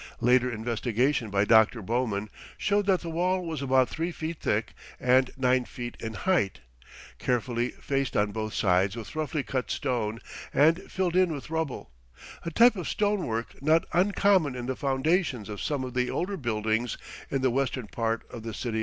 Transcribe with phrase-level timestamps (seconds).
[0.19, 1.83] Later investigation by Dr.
[1.83, 6.59] Bowman showed that the wall was about three feet thick and nine feet in height,
[7.19, 10.19] carefully faced on both sides with roughly cut stone
[10.55, 11.91] and filled in with rubble,
[12.43, 16.97] a type of stonework not uncommon in the foundations of some of the older buildings
[17.29, 18.79] in the western part of the city of Cuzco.